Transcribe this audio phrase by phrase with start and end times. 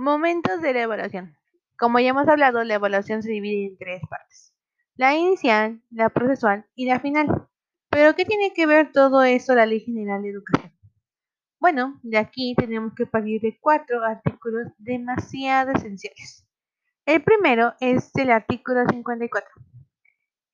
[0.00, 1.36] Momentos de la evaluación.
[1.76, 4.54] Como ya hemos hablado, la evaluación se divide en tres partes.
[4.94, 7.48] La inicial, la procesual y la final.
[7.90, 10.72] Pero ¿qué tiene que ver todo esto la Ley General de Educación?
[11.58, 16.46] Bueno, de aquí tenemos que partir de cuatro artículos demasiado esenciales.
[17.04, 19.50] El primero es el artículo 54.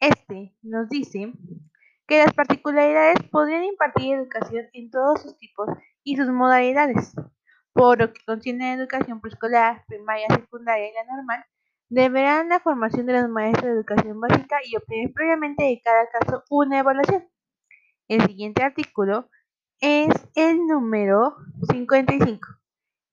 [0.00, 1.34] Este nos dice
[2.06, 5.68] que las particularidades podrían impartir educación en todos sus tipos
[6.02, 7.14] y sus modalidades
[7.75, 11.45] por lo que contiene educación preescolar, primaria, secundaria y la normal,
[11.88, 16.45] deberán la formación de los maestros de educación básica y obtener previamente de cada caso
[16.48, 17.28] una evaluación.
[18.09, 19.28] El siguiente artículo
[19.80, 21.37] es el número
[21.70, 22.41] 55.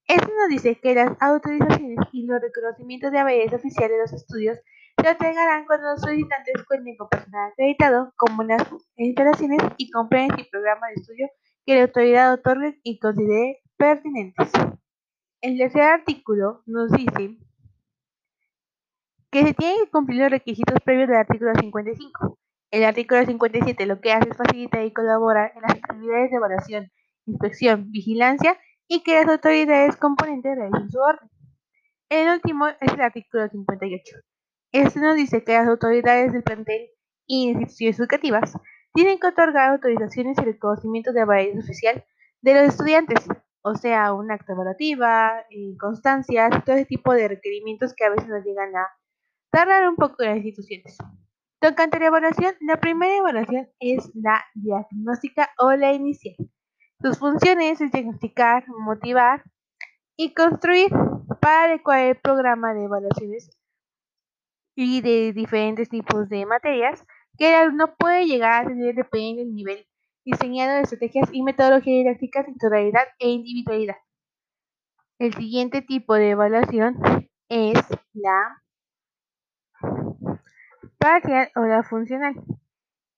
[0.07, 4.59] Este nos dice que las autorizaciones y los reconocimientos de habilidades oficiales de los estudios
[5.01, 8.63] se otorgarán cuando los solicitantes cuenten con personal acreditado, como las
[8.95, 11.29] instalaciones y compren el programa de estudio
[11.65, 14.51] que la autoridad otorgue y considere pertinentes.
[15.41, 17.39] El tercer artículo nos dice
[19.31, 22.37] que se tienen que cumplir los requisitos previos del artículo 55.
[22.69, 26.91] El artículo 57 lo que hace es facilitar y colaborar en las actividades de evaluación,
[27.25, 28.55] inspección, vigilancia
[28.87, 31.27] y que las autoridades componentes realicen su orden.
[32.09, 34.15] El último es el artículo 58.
[34.73, 36.91] Este nos dice que las autoridades del plantel
[37.25, 38.53] y instituciones educativas
[38.93, 42.05] tienen que otorgar autorizaciones y reconocimientos de validez oficial
[42.41, 43.27] de los estudiantes
[43.63, 48.27] o sea, una acta evaluativa, eh, constancias, todo ese tipo de requerimientos que a veces
[48.27, 48.87] nos llegan a
[49.51, 50.97] tardar un poco en las instituciones.
[51.59, 56.35] Tocante a la evaluación, la primera evaluación es la diagnóstica o la inicial.
[57.01, 59.43] Sus funciones es diagnosticar, motivar
[60.17, 60.89] y construir
[61.39, 63.49] para adecuar el programa de evaluaciones
[64.75, 67.05] y de diferentes tipos de materias
[67.37, 69.87] que el alumno puede llegar a tener dependiendo del nivel
[70.23, 73.97] diseñado estrategias y metodologías didácticas en totalidad e individualidad.
[75.19, 76.97] El siguiente tipo de evaluación
[77.49, 77.79] es
[78.13, 78.61] la
[80.97, 82.35] parcial o la funcional.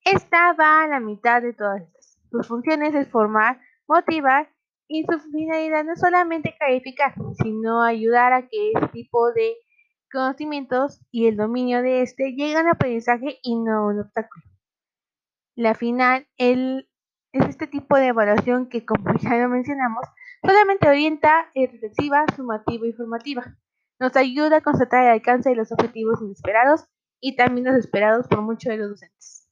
[0.04, 2.18] Esta va a la mitad de todas estas.
[2.30, 4.50] Sus funciones es formar, motivar
[4.88, 9.56] y su finalidad no es solamente calificar, sino ayudar a que este tipo de
[10.12, 14.44] conocimientos y el dominio de este lleguen al aprendizaje y no un obstáculo.
[15.56, 16.88] La final, el
[17.34, 20.06] es este tipo de evaluación que, como ya lo mencionamos,
[20.40, 23.56] solamente orienta, es reflexiva, sumativa y formativa.
[24.00, 26.86] Nos ayuda a constatar el alcance de los objetivos inesperados
[27.20, 29.43] y también los esperados por muchos de los docentes.